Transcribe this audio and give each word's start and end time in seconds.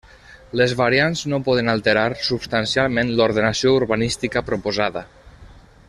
Les 0.59 0.71
variants 0.77 1.21
no 1.33 1.39
poden 1.49 1.69
alterar 1.73 2.07
substancialment 2.29 3.13
l'ordenació 3.21 3.75
urbanística 3.83 4.45
proposada. 4.51 5.07